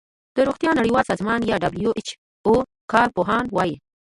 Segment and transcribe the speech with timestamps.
[0.35, 2.09] د روغتیا نړیوال سازمان یا ډبلیو ایچ
[2.45, 2.53] او
[2.91, 3.75] کار پوهان وايي